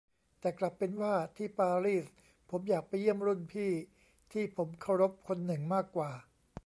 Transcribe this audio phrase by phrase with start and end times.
[0.39, 2.05] แต่กลับเป็นว่าที่ปารีส
[2.49, 3.71] ผมอยากไปเยี่ยมรุ่นพี่
[4.31, 6.11] ที่ผมเคารพคนหนึ่งมากกว่า